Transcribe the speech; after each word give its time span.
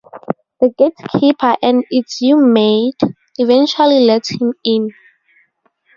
The 0.59 0.69
gatekeeper, 0.79 1.57
an 1.61 1.83
"Itsumade", 1.93 3.13
eventually 3.37 3.99
lets 4.03 4.29
him 4.29 4.53
in. 4.63 4.89